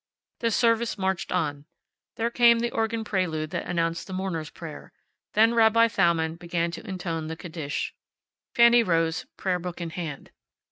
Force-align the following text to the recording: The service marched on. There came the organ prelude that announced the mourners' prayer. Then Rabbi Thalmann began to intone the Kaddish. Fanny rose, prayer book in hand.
The 0.39 0.49
service 0.49 0.97
marched 0.97 1.31
on. 1.31 1.65
There 2.15 2.31
came 2.31 2.57
the 2.57 2.71
organ 2.71 3.03
prelude 3.03 3.51
that 3.51 3.67
announced 3.67 4.07
the 4.07 4.13
mourners' 4.13 4.49
prayer. 4.49 4.91
Then 5.33 5.53
Rabbi 5.53 5.87
Thalmann 5.89 6.37
began 6.37 6.71
to 6.71 6.83
intone 6.87 7.27
the 7.27 7.37
Kaddish. 7.37 7.93
Fanny 8.55 8.81
rose, 8.81 9.27
prayer 9.37 9.59
book 9.59 9.79
in 9.79 9.91
hand. 9.91 10.31